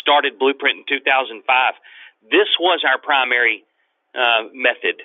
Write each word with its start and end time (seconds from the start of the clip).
started 0.00 0.38
Blueprint 0.38 0.78
in 0.78 0.84
2005, 0.88 1.74
this 2.30 2.48
was 2.58 2.82
our 2.86 2.98
primary 2.98 3.64
uh, 4.14 4.48
method 4.52 5.02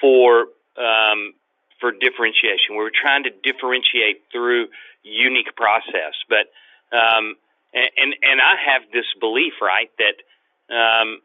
for 0.00 0.48
um, 0.76 1.34
for 1.80 1.92
differentiation. 1.92 2.76
We 2.76 2.84
were 2.84 2.92
trying 2.94 3.24
to 3.24 3.30
differentiate 3.42 4.22
through 4.30 4.68
unique 5.02 5.56
process, 5.56 6.14
but 6.28 6.52
um, 6.96 7.36
and 7.72 8.14
and 8.22 8.40
I 8.40 8.56
have 8.72 8.82
this 8.92 9.06
belief, 9.18 9.54
right, 9.62 9.90
that 9.98 10.74
um, 10.74 11.20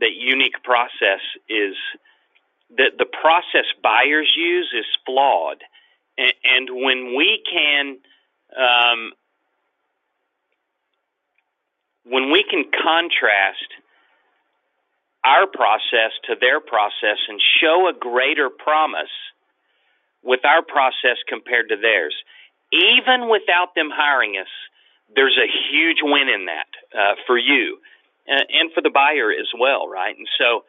that 0.00 0.12
unique 0.14 0.62
process 0.62 1.20
is 1.48 1.74
that 2.76 2.98
the 2.98 3.06
process 3.06 3.66
buyers 3.82 4.32
use 4.36 4.72
is 4.76 4.86
flawed, 5.04 5.62
and, 6.18 6.32
and 6.44 6.68
when 6.72 7.14
we 7.16 7.42
can 7.50 7.98
um, 8.56 9.12
when 12.08 12.30
we 12.30 12.44
can 12.48 12.64
contrast 12.70 13.68
our 15.24 15.46
process 15.46 16.14
to 16.24 16.36
their 16.40 16.60
process 16.60 17.18
and 17.28 17.40
show 17.60 17.88
a 17.88 17.98
greater 17.98 18.48
promise 18.48 19.10
with 20.22 20.44
our 20.44 20.62
process 20.62 21.18
compared 21.28 21.68
to 21.68 21.76
theirs, 21.76 22.14
even 22.72 23.28
without 23.28 23.74
them 23.74 23.90
hiring 23.92 24.38
us, 24.38 24.50
there's 25.14 25.38
a 25.38 25.50
huge 25.70 25.98
win 26.02 26.28
in 26.28 26.46
that 26.46 26.70
uh, 26.96 27.14
for 27.26 27.38
you 27.38 27.78
and, 28.26 28.46
and 28.50 28.72
for 28.72 28.82
the 28.82 28.90
buyer 28.90 29.30
as 29.30 29.48
well, 29.58 29.88
right? 29.88 30.16
And 30.16 30.28
so, 30.38 30.64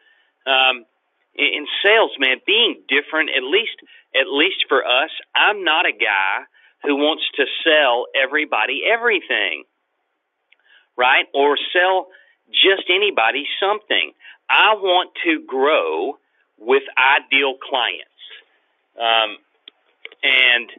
um, 0.50 0.84
in 1.34 1.66
sales, 1.84 2.10
man, 2.18 2.38
being 2.46 2.82
different, 2.88 3.30
at 3.30 3.44
least 3.44 3.78
at 4.14 4.26
least 4.26 4.64
for 4.68 4.84
us, 4.84 5.10
I'm 5.36 5.62
not 5.62 5.86
a 5.86 5.92
guy 5.92 6.42
who 6.82 6.96
wants 6.96 7.22
to 7.36 7.44
sell 7.62 8.06
everybody 8.16 8.82
everything, 8.90 9.64
right? 10.98 11.26
Or 11.32 11.56
sell 11.72 12.08
just 12.50 12.90
anybody 12.90 13.46
something. 13.60 14.12
I 14.50 14.74
want 14.74 15.10
to 15.24 15.42
grow 15.46 16.18
with 16.58 16.82
ideal 16.98 17.54
clients, 17.62 18.04
um, 18.98 19.36
and 20.22 20.70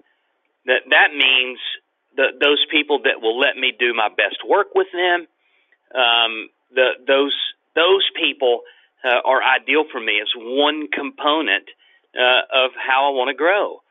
that 0.66 0.81
that 0.89 1.14
means 1.14 1.59
the, 2.17 2.28
those 2.42 2.66
people 2.70 3.00
that 3.03 3.22
will 3.22 3.39
let 3.39 3.56
me 3.56 3.73
do 3.78 3.94
my 3.94 4.09
best 4.09 4.38
work 4.48 4.76
with 4.76 4.88
them. 4.92 5.28
Um, 5.95 6.50
the 6.76 6.92
those 7.08 7.36
those 7.76 8.08
people 8.16 8.61
uh, 9.04 9.22
are 9.26 9.42
ideal 9.42 9.86
for 9.92 10.02
me 10.02 10.20
as 10.22 10.28
one 10.36 10.88
component 10.92 11.66
uh, 12.17 12.42
of 12.66 12.72
how 12.76 13.08
I 13.08 13.16
want 13.16 13.30
to 13.30 13.36
grow. 13.36 13.81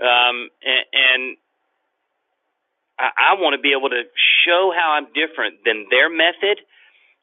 Um, 0.00 0.48
and, 0.62 0.84
and 0.92 1.36
I, 2.98 3.32
I 3.32 3.34
want 3.40 3.54
to 3.54 3.60
be 3.60 3.72
able 3.76 3.90
to 3.90 4.02
show 4.44 4.72
how 4.74 4.92
I'm 4.92 5.06
different 5.12 5.64
than 5.64 5.86
their 5.90 6.08
method, 6.10 6.60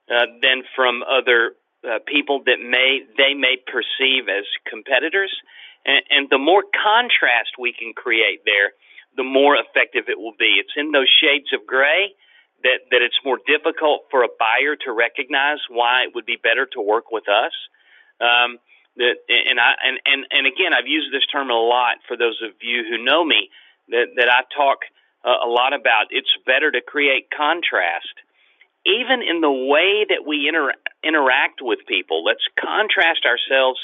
uh, 0.10 0.26
than 0.42 0.64
from 0.76 1.04
other 1.04 1.54
uh, 1.84 2.00
people 2.06 2.44
that 2.46 2.60
may 2.60 3.02
they 3.18 3.34
may 3.34 3.58
perceive 3.58 4.28
as 4.28 4.46
competitors. 4.70 5.32
And, 5.86 6.04
and 6.10 6.30
the 6.30 6.38
more 6.38 6.64
contrast 6.76 7.56
we 7.58 7.74
can 7.74 7.94
create 7.94 8.42
there, 8.46 8.72
the 9.16 9.24
more 9.24 9.56
effective 9.56 10.06
it 10.08 10.20
will 10.20 10.36
be. 10.38 10.60
It's 10.60 10.76
in 10.76 10.92
those 10.92 11.08
shades 11.08 11.54
of 11.54 11.66
gray 11.66 12.14
that, 12.64 12.92
that 12.92 13.02
it's 13.02 13.18
more 13.24 13.40
difficult 13.48 14.06
for 14.12 14.24
a 14.24 14.28
buyer 14.38 14.76
to 14.86 14.92
recognize 14.92 15.60
why 15.70 16.04
it 16.04 16.16
would 16.16 16.26
be 16.26 16.36
better 16.36 16.66
to 16.74 16.82
work 16.82 17.12
with 17.12 17.30
us. 17.30 17.54
Um, 18.20 18.60
that 18.98 19.16
and 19.30 19.60
I 19.60 19.74
and, 19.84 20.00
and 20.06 20.26
and 20.30 20.46
again 20.46 20.74
I've 20.76 20.88
used 20.88 21.14
this 21.14 21.26
term 21.32 21.50
a 21.50 21.56
lot 21.56 22.04
for 22.08 22.18
those 22.18 22.40
of 22.44 22.52
you 22.62 22.84
who 22.84 23.04
know 23.04 23.24
me 23.24 23.50
that 23.90 24.08
that 24.18 24.30
I 24.30 24.44
talk 24.56 24.84
uh, 25.26 25.46
a 25.46 25.50
lot 25.50 25.74
about 25.74 26.08
it's 26.12 26.32
better 26.46 26.72
to 26.72 26.82
create 26.82 27.28
contrast 27.36 28.16
even 28.86 29.22
in 29.22 29.42
the 29.42 29.52
way 29.52 30.06
that 30.08 30.26
we 30.26 30.48
inter- 30.48 30.74
interact 31.04 31.60
with 31.62 31.80
people 31.88 32.24
let's 32.24 32.46
contrast 32.60 33.26
ourselves 33.26 33.80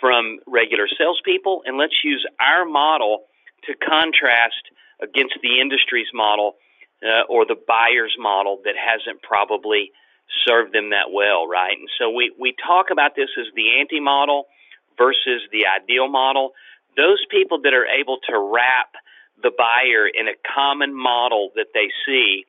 from 0.00 0.38
regular 0.46 0.88
salespeople 0.98 1.62
and 1.66 1.76
let's 1.76 2.04
use 2.04 2.24
our 2.40 2.64
model 2.64 3.24
to 3.64 3.74
contrast 3.74 4.70
against 5.02 5.34
the 5.42 5.60
industry's 5.60 6.08
model 6.14 6.56
uh, 7.02 7.24
or 7.28 7.46
the 7.46 7.56
buyer's 7.68 8.14
model 8.18 8.60
that 8.64 8.74
hasn't 8.76 9.22
probably 9.22 9.92
served 10.46 10.74
them 10.74 10.90
that 10.90 11.10
well, 11.12 11.46
right? 11.46 11.76
And 11.76 11.88
so 11.98 12.10
we, 12.10 12.32
we 12.38 12.54
talk 12.66 12.86
about 12.90 13.16
this 13.16 13.28
as 13.38 13.46
the 13.54 13.80
anti 13.80 14.00
model 14.00 14.46
versus 14.98 15.42
the 15.52 15.64
ideal 15.66 16.08
model. 16.08 16.52
Those 16.96 17.24
people 17.30 17.60
that 17.62 17.74
are 17.74 17.86
able 17.86 18.18
to 18.28 18.38
wrap 18.38 18.92
the 19.42 19.50
buyer 19.56 20.06
in 20.06 20.28
a 20.28 20.36
common 20.54 20.94
model 20.94 21.50
that 21.56 21.68
they 21.74 21.90
see, 22.06 22.44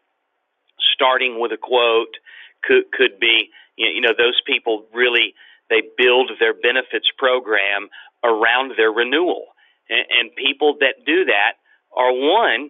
starting 0.94 1.40
with 1.40 1.52
a 1.52 1.58
quote, 1.58 2.16
could, 2.64 2.92
could 2.92 3.20
be, 3.20 3.50
you 3.78 4.02
know, 4.02 4.14
those 4.18 4.40
people 4.46 4.86
really, 4.94 5.34
they 5.70 5.82
build 5.98 6.32
their 6.40 6.54
benefits 6.54 7.08
program 7.18 7.90
around 8.24 8.74
their 8.78 8.92
renewal. 8.92 9.48
And, 9.90 10.06
and 10.20 10.36
people 10.36 10.78
that 10.80 11.06
do 11.06 11.26
that 11.26 11.54
are 11.96 12.12
one, 12.12 12.70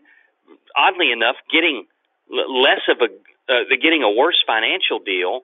oddly 0.76 1.12
enough, 1.12 1.36
getting 1.52 1.86
less 2.30 2.82
of 2.90 2.98
a 3.02 3.12
uh, 3.50 3.68
they're 3.68 3.82
getting 3.82 4.03
a 4.03 4.09
worse 4.09 4.42
financial 4.48 5.00
deal, 5.00 5.42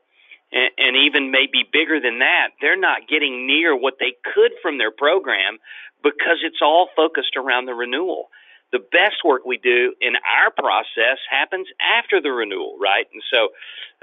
and, 0.52 0.72
and 0.78 0.96
even 0.96 1.32
maybe 1.32 1.68
bigger 1.72 2.00
than 2.00 2.20
that. 2.20 2.50
They're 2.62 2.80
not 2.80 3.08
getting 3.10 3.46
near 3.46 3.76
what 3.76 3.96
they 4.00 4.16
could 4.24 4.52
from 4.62 4.78
their 4.78 4.92
program 4.92 5.58
because 6.04 6.40
it's 6.44 6.62
all 6.62 6.88
focused 6.96 7.36
around 7.36 7.66
the 7.66 7.74
renewal. 7.74 8.30
The 8.72 8.80
best 8.80 9.24
work 9.24 9.46
we 9.46 9.58
do 9.58 9.94
in 10.02 10.14
our 10.16 10.52
process 10.52 11.20
happens 11.30 11.68
after 11.80 12.22
the 12.22 12.32
renewal, 12.32 12.78
right? 12.80 13.06
And 13.14 13.24
so 13.32 13.50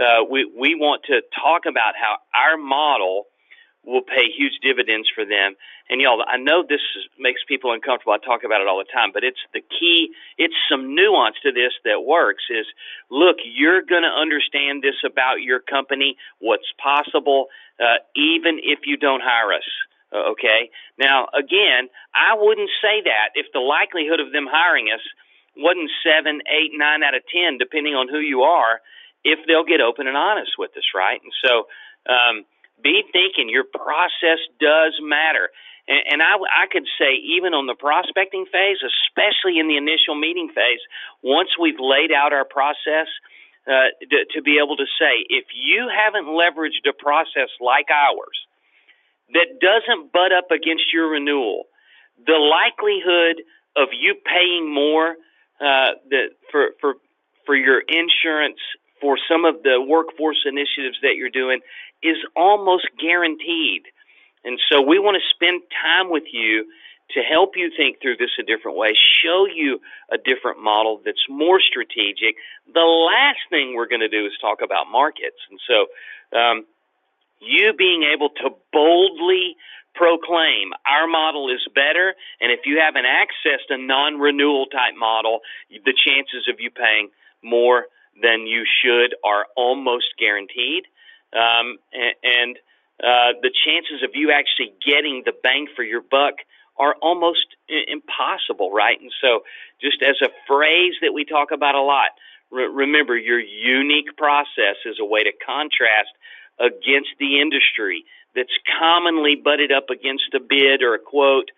uh, 0.03 0.25
we 0.25 0.51
we 0.59 0.75
want 0.75 1.03
to 1.05 1.21
talk 1.35 1.63
about 1.67 1.95
how 2.01 2.17
our 2.35 2.57
model 2.57 3.27
will 3.87 4.03
pay 4.03 4.33
huge 4.35 4.55
dividends 4.63 5.09
for 5.15 5.25
them. 5.25 5.55
And 5.91 6.01
y'all, 6.01 6.25
I 6.27 6.39
know 6.39 6.65
this 6.67 6.81
is, 6.97 7.05
makes 7.19 7.43
people 7.47 7.73
uncomfortable. 7.73 8.15
I 8.15 8.19
talk 8.25 8.43
about 8.45 8.63
it 8.63 8.67
all 8.67 8.79
the 8.79 8.89
time, 8.91 9.11
but 9.13 9.23
it's 9.23 9.41
the 9.53 9.61
key. 9.61 10.09
It's 10.39 10.55
some 10.71 10.95
nuance 10.95 11.37
to 11.43 11.53
this 11.53 11.73
that 11.85 12.01
works. 12.01 12.45
Is 12.49 12.67
look, 13.11 13.37
you're 13.45 13.83
going 13.83 14.03
to 14.03 14.09
understand 14.09 14.83
this 14.83 14.97
about 15.05 15.43
your 15.43 15.61
company, 15.61 16.17
what's 16.41 16.73
possible, 16.83 17.49
uh, 17.79 18.01
even 18.17 18.59
if 18.63 18.81
you 18.87 18.97
don't 18.97 19.23
hire 19.23 19.53
us. 19.53 19.69
Uh, 20.15 20.31
okay. 20.31 20.71
Now, 20.99 21.27
again, 21.35 21.91
I 22.15 22.39
wouldn't 22.39 22.71
say 22.81 23.03
that 23.03 23.35
if 23.35 23.47
the 23.53 23.59
likelihood 23.59 24.21
of 24.21 24.31
them 24.33 24.47
hiring 24.49 24.89
us 24.95 25.03
wasn't 25.57 25.91
seven, 26.07 26.41
eight, 26.47 26.71
nine 26.73 27.03
out 27.03 27.15
of 27.15 27.23
ten, 27.27 27.59
depending 27.59 27.95
on 27.95 28.09
who 28.09 28.21
you 28.21 28.43
are, 28.43 28.81
if 29.25 29.41
they'll 29.47 29.67
get 29.67 29.81
open 29.81 30.07
and 30.07 30.17
honest 30.17 30.53
with 30.59 30.71
us, 30.77 30.87
right? 30.95 31.21
And 31.21 31.33
so. 31.45 31.67
Um, 32.07 32.45
be 32.83 33.03
thinking 33.13 33.49
your 33.49 33.65
process 33.65 34.41
does 34.61 34.99
matter. 35.01 35.49
And, 35.89 36.03
and 36.13 36.23
I, 36.23 36.37
I 36.37 36.67
could 36.71 36.85
say, 36.99 37.17
even 37.39 37.55
on 37.55 37.67
the 37.67 37.75
prospecting 37.75 38.47
phase, 38.51 38.79
especially 38.83 39.59
in 39.59 39.69
the 39.69 39.77
initial 39.77 40.15
meeting 40.15 40.49
phase, 40.49 40.81
once 41.23 41.51
we've 41.61 41.81
laid 41.81 42.13
out 42.13 42.33
our 42.33 42.45
process, 42.45 43.09
uh, 43.67 43.89
to, 44.01 44.19
to 44.37 44.43
be 44.43 44.61
able 44.61 44.77
to 44.77 44.85
say, 45.01 45.25
if 45.29 45.47
you 45.57 45.89
haven't 45.89 46.29
leveraged 46.29 46.85
a 46.85 46.93
process 46.93 47.49
like 47.61 47.89
ours 47.89 48.37
that 49.35 49.61
doesn't 49.61 50.13
butt 50.13 50.33
up 50.33 50.51
against 50.51 50.93
your 50.93 51.11
renewal, 51.11 51.65
the 52.27 52.39
likelihood 52.39 53.43
of 53.77 53.89
you 53.93 54.15
paying 54.25 54.73
more 54.73 55.17
uh, 55.61 55.99
for 56.51 56.71
for 56.81 56.95
for 57.47 57.55
your 57.55 57.83
insurance 57.87 58.59
for 59.01 59.19
some 59.29 59.45
of 59.45 59.63
the 59.63 59.81
workforce 59.81 60.47
initiatives 60.47 60.97
that 61.03 61.17
you're 61.17 61.31
doing 61.31 61.61
is 62.03 62.17
almost 62.35 62.89
guaranteed. 62.99 63.83
And 64.45 64.59
so 64.71 64.81
we 64.81 64.99
want 64.99 65.17
to 65.17 65.25
spend 65.35 65.63
time 65.83 66.11
with 66.11 66.25
you 66.33 66.65
to 67.13 67.21
help 67.21 67.53
you 67.57 67.71
think 67.77 68.01
through 68.01 68.17
this 68.17 68.33
a 68.41 68.43
different 68.43 68.77
way, 68.79 68.97
show 69.23 69.47
you 69.47 69.81
a 70.11 70.17
different 70.17 70.63
model 70.63 71.01
that's 71.05 71.21
more 71.29 71.61
strategic. 71.61 72.37
The 72.73 72.81
last 72.81 73.45
thing 73.51 73.75
we're 73.75 73.89
going 73.89 74.01
to 74.01 74.09
do 74.09 74.25
is 74.25 74.33
talk 74.41 74.61
about 74.65 74.91
markets. 74.91 75.37
And 75.51 75.61
so, 75.69 75.77
um, 76.37 76.65
you 77.41 77.73
being 77.77 78.05
able 78.15 78.31
to 78.31 78.51
boldly 78.73 79.57
proclaim 79.95 80.73
our 80.87 81.07
model 81.07 81.51
is 81.51 81.61
better, 81.75 82.15
and 82.41 82.51
if 82.51 82.61
you 82.65 82.81
haven't 82.81 83.05
accessed 83.07 83.71
a 83.71 83.79
non 83.79 84.19
renewal 84.19 84.67
type 84.67 84.95
model, 84.99 85.41
the 85.71 85.95
chances 85.95 86.49
of 86.51 86.59
you 86.59 86.71
paying 86.71 87.11
more 87.43 87.87
than 88.21 88.47
you 88.47 88.65
should 88.65 89.15
are 89.25 89.47
almost 89.57 90.07
guaranteed 90.19 90.85
um, 91.35 91.79
and, 91.93 92.15
and 92.23 92.57
uh, 93.03 93.35
the 93.43 93.51
chances 93.51 94.03
of 94.05 94.11
you 94.15 94.31
actually 94.31 94.73
getting 94.85 95.23
the 95.27 95.33
bang 95.43 95.67
for 95.75 95.83
your 95.83 96.01
buck 96.01 96.35
are 96.79 96.95
almost 97.03 97.47
impossible, 97.69 98.71
right? 98.73 99.01
And 99.01 99.13
so, 99.21 99.43
just 99.81 100.03
as 100.03 100.17
a 100.23 100.31
phrase 100.47 100.95
that 101.03 101.13
we 101.13 101.25
talk 101.25 101.51
about 101.51 101.75
a 101.75 101.83
lot, 101.83 102.11
re- 102.51 102.67
remember 102.67 103.17
your 103.17 103.41
unique 103.41 104.17
process 104.17 104.79
is 104.87 104.97
a 105.01 105.05
way 105.05 105.23
to 105.23 105.33
contrast 105.45 106.11
against 106.59 107.11
the 107.19 107.41
industry 107.41 108.05
that's 108.35 108.53
commonly 108.79 109.37
butted 109.37 109.73
up 109.73 109.91
against 109.91 110.35
a 110.35 110.41
bid 110.41 110.83
or 110.83 110.95
a 110.95 110.99
quote, 110.99 111.51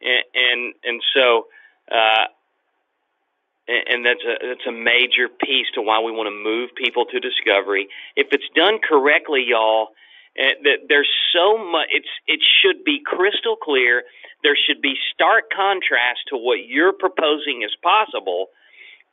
and 0.00 0.24
and, 0.34 0.74
and 0.84 1.02
so. 1.14 1.46
Uh, 1.90 2.26
and 3.68 4.04
that's 4.04 4.24
a 4.24 4.46
that's 4.48 4.66
a 4.66 4.72
major 4.72 5.28
piece 5.28 5.66
to 5.74 5.82
why 5.82 6.00
we 6.00 6.10
want 6.10 6.26
to 6.26 6.32
move 6.32 6.70
people 6.74 7.04
to 7.04 7.20
discovery. 7.20 7.88
If 8.16 8.28
it's 8.32 8.48
done 8.56 8.78
correctly, 8.80 9.44
y'all, 9.46 9.88
uh, 10.40 10.56
that 10.64 10.88
there's 10.88 11.10
so 11.34 11.58
much. 11.58 11.88
It's 11.92 12.08
it 12.26 12.40
should 12.40 12.82
be 12.84 13.00
crystal 13.04 13.56
clear. 13.56 14.04
There 14.42 14.56
should 14.56 14.80
be 14.80 14.94
stark 15.12 15.50
contrast 15.54 16.20
to 16.28 16.36
what 16.36 16.64
you're 16.66 16.94
proposing 16.94 17.62
is 17.62 17.74
possible 17.82 18.46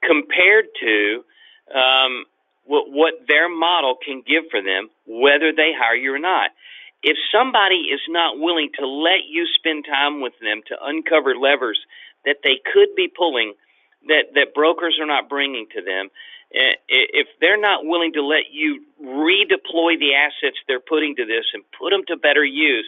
compared 0.04 0.66
to 0.80 1.26
um, 1.74 2.26
what 2.66 2.92
what 2.92 3.14
their 3.28 3.50
model 3.50 3.96
can 4.04 4.24
give 4.28 4.46
for 4.52 4.62
them, 4.62 4.90
whether 5.08 5.54
they 5.54 5.72
hire 5.78 5.96
you 5.98 6.14
or 6.14 6.20
not. 6.20 6.52
If 7.04 7.18
somebody 7.32 7.90
is 7.94 8.02
not 8.10 8.40
willing 8.40 8.72
to 8.80 8.88
let 8.88 9.30
you 9.30 9.46
spend 9.58 9.86
time 9.86 10.22
with 10.22 10.34
them 10.42 10.62
to 10.68 10.76
uncover 10.84 11.36
levers 11.36 11.80
that 12.26 12.38
they 12.44 12.60
could 12.74 12.90
be 12.96 13.08
pulling 13.08 13.54
that 14.08 14.34
that 14.36 14.54
brokers 14.54 14.98
are 15.02 15.08
not 15.08 15.30
bringing 15.30 15.68
to 15.76 15.82
them 15.82 16.10
eh, 16.54 16.76
if 16.90 17.28
they're 17.42 17.62
not 17.62 17.86
willing 17.86 18.14
to 18.14 18.24
let 18.26 18.52
you 18.52 18.82
redeploy 19.04 19.98
the 20.00 20.14
assets 20.16 20.58
they're 20.68 20.80
putting 20.82 21.16
to 21.16 21.26
this 21.26 21.46
and 21.54 21.64
put 21.78 21.92
them 21.92 22.04
to 22.08 22.18
better 22.18 22.46
use 22.46 22.88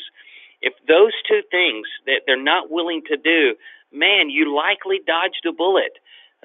if 0.62 0.74
those 0.88 1.14
two 1.28 1.42
things 1.52 1.88
that 2.06 2.22
they're 2.26 2.42
not 2.42 2.72
willing 2.72 3.02
to 3.08 3.18
do 3.18 3.56
man 3.92 4.30
you 4.30 4.56
likely 4.56 5.00
dodged 5.06 5.46
a 5.48 5.54
bullet 5.54 5.98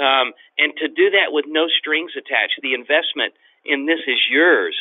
um, 0.03 0.33
and 0.59 0.75
to 0.77 0.89
do 0.89 1.11
that 1.11 1.31
with 1.31 1.45
no 1.49 1.69
strings 1.69 2.13
attached 2.19 2.59
the 2.63 2.75
investment 2.75 3.33
in 3.65 3.87
this 3.87 4.01
is 4.07 4.19
yours 4.29 4.77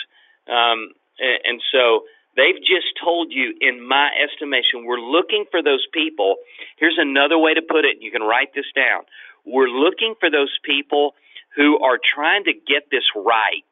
um, 0.49 0.91
and 1.19 1.61
so 1.71 2.01
They've 2.35 2.59
just 2.59 2.95
told 3.03 3.31
you, 3.31 3.53
in 3.59 3.85
my 3.85 4.09
estimation, 4.23 4.85
we're 4.85 5.01
looking 5.01 5.45
for 5.51 5.61
those 5.61 5.85
people. 5.93 6.35
Here's 6.77 6.97
another 6.97 7.37
way 7.37 7.53
to 7.53 7.61
put 7.61 7.83
it. 7.83 7.97
You 7.99 8.09
can 8.09 8.21
write 8.21 8.53
this 8.55 8.71
down. 8.73 9.03
We're 9.45 9.67
looking 9.67 10.15
for 10.19 10.29
those 10.29 10.57
people 10.63 11.13
who 11.55 11.79
are 11.79 11.99
trying 11.99 12.45
to 12.45 12.53
get 12.53 12.89
this 12.89 13.03
right 13.15 13.67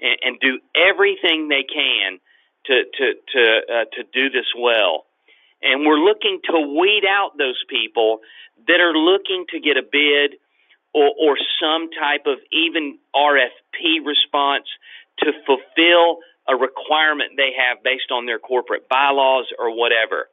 and, 0.00 0.16
and 0.22 0.40
do 0.40 0.60
everything 0.74 1.48
they 1.48 1.62
can 1.62 2.18
to 2.66 2.84
to 2.96 3.14
to 3.32 3.60
uh, 3.68 3.84
to 3.96 4.02
do 4.14 4.30
this 4.30 4.46
well. 4.56 5.04
And 5.62 5.84
we're 5.84 6.00
looking 6.00 6.40
to 6.44 6.58
weed 6.58 7.04
out 7.06 7.36
those 7.36 7.62
people 7.68 8.20
that 8.66 8.80
are 8.80 8.96
looking 8.96 9.44
to 9.50 9.60
get 9.60 9.76
a 9.76 9.82
bid 9.82 10.38
or, 10.94 11.10
or 11.20 11.36
some 11.60 11.90
type 11.90 12.26
of 12.26 12.38
even 12.52 12.98
RFP 13.14 14.04
response 14.04 14.66
to 15.20 15.32
fulfill 15.46 16.18
a 16.48 16.56
requirement 16.56 17.32
they 17.36 17.52
have 17.56 17.82
based 17.82 18.10
on 18.10 18.26
their 18.26 18.38
corporate 18.38 18.88
bylaws 18.88 19.46
or 19.58 19.76
whatever. 19.76 20.28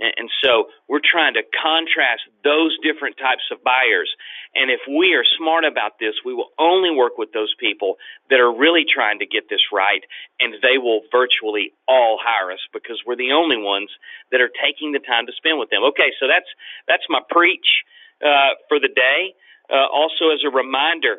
And, 0.00 0.28
so 0.42 0.66
we're 0.88 1.04
trying 1.04 1.34
to 1.34 1.42
contrast 1.54 2.26
those 2.42 2.76
different 2.82 3.16
types 3.16 3.46
of 3.52 3.62
buyers. 3.62 4.10
And 4.54 4.70
if 4.70 4.80
we 4.90 5.14
are 5.14 5.22
smart 5.38 5.64
about 5.64 6.00
this, 6.00 6.14
we 6.24 6.34
will 6.34 6.50
only 6.58 6.90
work 6.90 7.16
with 7.16 7.32
those 7.32 7.54
people 7.60 7.96
that 8.28 8.40
are 8.40 8.50
really 8.52 8.84
trying 8.84 9.20
to 9.20 9.26
get 9.26 9.48
this 9.48 9.62
right, 9.72 10.02
and 10.40 10.54
they 10.62 10.78
will 10.78 11.02
virtually 11.12 11.72
all 11.86 12.18
hire 12.20 12.50
us 12.50 12.58
because 12.72 13.00
we're 13.06 13.16
the 13.16 13.30
only 13.30 13.56
ones 13.56 13.88
that 14.32 14.40
are 14.40 14.50
taking 14.50 14.90
the 14.90 14.98
time 14.98 15.26
to 15.26 15.32
spend 15.32 15.60
with 15.60 15.70
them. 15.70 15.84
Okay, 15.94 16.10
so 16.18 16.26
that's 16.26 16.50
that's 16.88 17.06
my 17.08 17.20
preach 17.30 17.86
uh, 18.22 18.54
for 18.68 18.78
the 18.78 18.88
day. 18.88 19.34
Uh, 19.70 19.86
also, 19.90 20.28
as 20.30 20.44
a 20.44 20.50
reminder, 20.50 21.16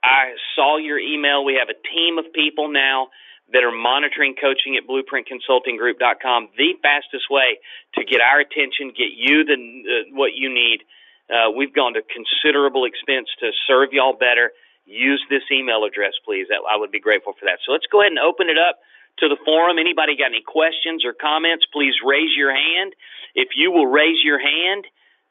I 0.05 0.37
saw 0.55 0.77
your 0.77 0.99
email. 1.01 1.45
We 1.45 1.57
have 1.57 1.73
a 1.73 1.79
team 1.89 2.19
of 2.19 2.29
people 2.35 2.69
now 2.69 3.09
that 3.53 3.65
are 3.65 3.73
monitoring 3.73 4.35
coaching 4.37 4.77
at 4.77 4.85
blueprintconsultinggroup.com. 4.85 6.49
The 6.59 6.77
fastest 6.83 7.31
way 7.31 7.59
to 7.97 8.05
get 8.05 8.21
our 8.21 8.41
attention, 8.41 8.93
get 8.93 9.17
you 9.17 9.45
the 9.45 9.57
uh, 9.57 10.15
what 10.15 10.37
you 10.37 10.53
need 10.53 10.85
uh, 11.31 11.51
we've 11.51 11.75
gone 11.75 11.95
to 11.95 12.03
considerable 12.07 12.85
expense 12.85 13.27
to 13.41 13.51
serve 13.67 13.91
y'all 13.93 14.15
better. 14.15 14.53
Use 14.87 15.23
this 15.29 15.43
email 15.51 15.83
address, 15.85 16.15
please. 16.25 16.47
That, 16.49 16.63
I 16.71 16.77
would 16.79 16.93
be 16.93 17.01
grateful 17.01 17.35
for 17.35 17.47
that. 17.47 17.59
So 17.67 17.73
let's 17.73 17.87
go 17.91 18.01
ahead 18.01 18.15
and 18.15 18.23
open 18.23 18.49
it 18.49 18.59
up 18.59 18.79
to 19.19 19.29
the 19.29 19.39
forum. 19.45 19.79
Anybody 19.79 20.15
got 20.17 20.31
any 20.31 20.45
questions 20.47 21.05
or 21.05 21.13
comments? 21.13 21.67
Please 21.73 21.95
raise 22.07 22.31
your 22.37 22.55
hand. 22.55 22.95
If 23.35 23.59
you 23.59 23.73
will 23.73 23.87
raise 23.91 24.23
your 24.23 24.39
hand, 24.39 24.87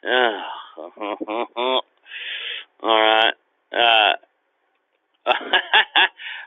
all 0.08 1.82
right. 2.84 3.34
Uh, 3.74 4.14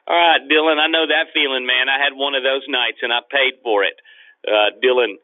all 0.07 0.17
right, 0.17 0.41
Dylan. 0.49 0.79
I 0.79 0.87
know 0.87 1.07
that 1.07 1.35
feeling, 1.35 1.67
man. 1.67 1.89
I 1.89 1.99
had 2.03 2.15
one 2.15 2.35
of 2.35 2.43
those 2.43 2.63
nights, 2.69 2.99
and 3.03 3.13
I 3.13 3.21
paid 3.31 3.55
for 3.63 3.83
it. 3.85 3.99
Uh, 4.47 4.71
Dylan, 4.83 5.17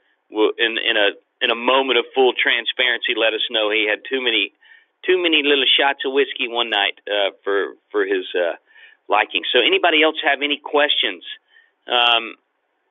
in 0.58 0.78
in 0.78 0.96
a 0.96 1.10
in 1.40 1.50
a 1.50 1.54
moment 1.54 1.98
of 1.98 2.06
full 2.14 2.32
transparency, 2.34 3.14
let 3.16 3.34
us 3.34 3.46
know 3.50 3.70
he 3.70 3.86
had 3.88 4.00
too 4.08 4.20
many 4.20 4.52
too 5.06 5.22
many 5.22 5.42
little 5.44 5.68
shots 5.68 6.00
of 6.04 6.12
whiskey 6.12 6.48
one 6.48 6.70
night 6.70 6.98
uh, 7.06 7.30
for 7.44 7.74
for 7.90 8.04
his 8.04 8.26
uh, 8.34 8.56
liking. 9.08 9.42
So, 9.52 9.60
anybody 9.60 10.02
else 10.02 10.16
have 10.24 10.42
any 10.42 10.58
questions 10.58 11.22
um, 11.86 12.34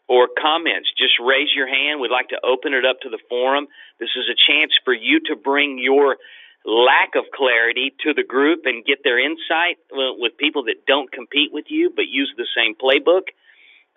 or 0.08 0.28
comments? 0.40 0.90
Just 0.98 1.20
raise 1.20 1.50
your 1.56 1.68
hand. 1.68 2.00
We'd 2.00 2.12
like 2.12 2.30
to 2.30 2.42
open 2.44 2.74
it 2.74 2.86
up 2.86 3.02
to 3.02 3.10
the 3.10 3.20
forum. 3.30 3.68
This 4.00 4.10
is 4.16 4.26
a 4.30 4.36
chance 4.36 4.72
for 4.84 4.94
you 4.94 5.20
to 5.28 5.36
bring 5.36 5.80
your 5.80 6.18
lack 6.66 7.16
of 7.16 7.26
clarity 7.34 7.94
to 8.04 8.14
the 8.14 8.24
group 8.24 8.62
and 8.66 8.86
get 8.86 9.04
their 9.04 9.20
insight 9.20 9.78
with 9.92 10.38
people 10.38 10.64
that 10.64 10.86
don't 10.88 11.12
compete 11.12 11.52
with 11.52 11.66
you 11.68 11.92
but 11.94 12.08
use 12.08 12.34
the 12.38 12.48
same 12.56 12.74
playbook. 12.76 13.28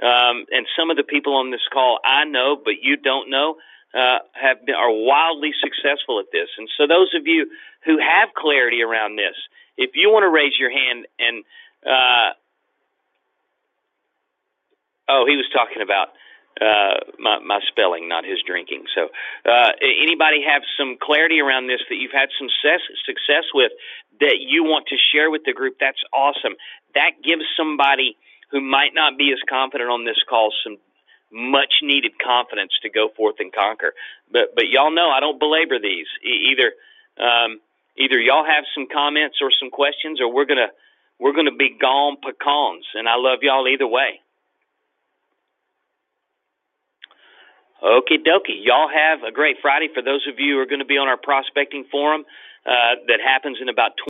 Um, 0.03 0.45
and 0.51 0.67
some 0.77 0.91
of 0.91 0.97
the 0.97 1.05
people 1.05 1.35
on 1.37 1.51
this 1.51 1.65
call 1.73 2.01
I 2.05 2.25
know, 2.25 2.57
but 2.63 2.83
you 2.83 2.97
don't 2.97 3.31
know 3.31 3.57
uh, 3.95 4.19
have 4.35 4.67
been, 4.67 4.75
are 4.75 4.93
wildly 4.93 5.53
successful 5.63 6.21
at 6.21 6.27
this. 6.33 6.49
And 6.59 6.69
so, 6.77 6.87
those 6.87 7.15
of 7.17 7.27
you 7.27 7.49
who 7.85 7.97
have 7.99 8.35
clarity 8.37 8.83
around 8.83 9.17
this, 9.17 9.35
if 9.79 9.93
you 9.95 10.11
want 10.11 10.25
to 10.25 10.29
raise 10.29 10.53
your 10.59 10.71
hand 10.71 11.07
and 11.19 11.45
uh, 11.87 12.37
oh, 15.09 15.25
he 15.27 15.37
was 15.37 15.47
talking 15.53 15.83
about 15.83 16.09
uh, 16.61 17.01
my, 17.19 17.39
my 17.41 17.61
spelling, 17.69 18.09
not 18.09 18.25
his 18.25 18.41
drinking. 18.47 18.85
So, 18.95 19.09
uh, 19.45 19.73
anybody 19.81 20.43
have 20.47 20.63
some 20.79 20.97
clarity 21.01 21.41
around 21.41 21.67
this 21.69 21.81
that 21.89 21.97
you've 21.97 22.17
had 22.17 22.31
some 22.39 22.49
success, 22.49 22.81
success 23.05 23.45
with 23.55 23.73
that 24.21 24.41
you 24.41 24.65
want 24.65 24.87
to 24.89 24.97
share 25.13 25.31
with 25.31 25.43
the 25.45 25.53
group? 25.53 25.77
That's 25.81 26.01
awesome. 26.13 26.57
That 26.95 27.21
gives 27.23 27.45
somebody 27.57 28.17
who 28.51 28.61
might 28.61 28.95
not 28.95 29.19
be 29.19 29.33
as 29.33 29.39
confident 29.49 29.91
on 29.91 30.05
this 30.05 30.19
call 30.29 30.53
some 30.65 30.79
much 31.33 31.83
needed 31.83 32.13
confidence 32.25 32.73
to 32.83 32.89
go 32.89 33.09
forth 33.17 33.37
and 33.39 33.53
conquer. 33.53 33.93
But 34.33 34.55
but 34.55 34.69
y'all 34.69 34.95
know 34.95 35.11
I 35.11 35.21
don't 35.21 35.39
belabor 35.39 35.79
these. 35.79 36.07
E- 36.25 36.55
either 36.55 36.73
um, 37.21 37.61
either 37.99 38.19
y'all 38.21 38.47
have 38.47 38.65
some 38.75 38.87
comments 38.93 39.39
or 39.43 39.51
some 39.61 39.71
questions, 39.71 40.21
or 40.21 40.33
we're 40.33 40.47
gonna 40.47 40.71
we're 41.19 41.35
gonna 41.35 41.55
be 41.57 41.77
gone 41.79 42.17
pecans, 42.23 42.87
and 42.95 43.09
I 43.09 43.17
love 43.17 43.41
y'all 43.43 43.69
either 43.69 43.87
way. 43.87 44.21
Okie 47.83 48.25
dokie. 48.25 48.61
Y'all 48.65 48.89
have 48.89 49.23
a 49.23 49.33
great 49.33 49.57
Friday. 49.61 49.89
For 49.93 50.03
those 50.03 50.27
of 50.29 50.39
you 50.39 50.55
who 50.55 50.61
are 50.61 50.67
going 50.67 50.81
to 50.81 50.89
be 50.89 50.97
on 50.97 51.09
our 51.09 51.17
prospecting 51.17 51.85
forum 51.91 52.25
uh, 52.67 52.97
that 53.07 53.21
happens 53.21 53.59
in 53.61 53.69
about 53.69 53.93
20 53.97 54.05